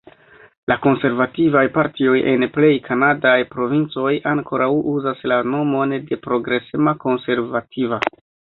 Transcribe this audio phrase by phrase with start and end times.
[0.71, 8.05] La konservativaj partioj en plej kanadaj provincoj ankoraŭ uzas la nomon de Progresema Konservativa.